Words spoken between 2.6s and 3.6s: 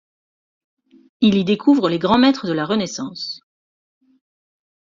renaissance.